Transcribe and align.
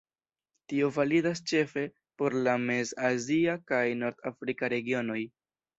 Tio 0.71 0.87
validas 0.95 1.41
ĉefe 1.51 1.83
por 2.23 2.39
la 2.49 2.57
mez-azia 2.65 3.57
kaj 3.73 3.87
nord-afrika 4.03 4.77
regionoj. 4.77 5.23